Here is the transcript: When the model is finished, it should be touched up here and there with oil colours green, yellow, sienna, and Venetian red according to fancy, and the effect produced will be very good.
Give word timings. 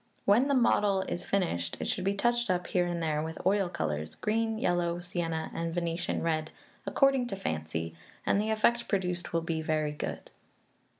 When 0.25 0.47
the 0.47 0.55
model 0.55 1.01
is 1.01 1.27
finished, 1.27 1.77
it 1.79 1.85
should 1.87 2.05
be 2.05 2.15
touched 2.15 2.49
up 2.49 2.65
here 2.65 2.87
and 2.87 3.03
there 3.03 3.21
with 3.21 3.37
oil 3.45 3.69
colours 3.69 4.15
green, 4.15 4.57
yellow, 4.57 4.99
sienna, 4.99 5.51
and 5.53 5.75
Venetian 5.75 6.23
red 6.23 6.49
according 6.87 7.27
to 7.27 7.35
fancy, 7.35 7.95
and 8.25 8.41
the 8.41 8.49
effect 8.49 8.87
produced 8.87 9.31
will 9.31 9.41
be 9.41 9.61
very 9.61 9.91
good. 9.93 10.31